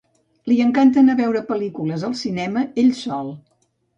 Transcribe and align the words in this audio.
Li 0.51 0.55
encanta 0.63 0.99
anar 1.01 1.15
a 1.17 1.19
veure 1.19 1.43
pel·lícules 1.51 2.05
al 2.09 2.17
cinema 2.21 2.63
ell 2.85 2.91
sol. 3.05 3.33